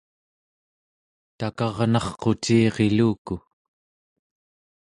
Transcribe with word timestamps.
takarnarquciriluku 1.37 3.29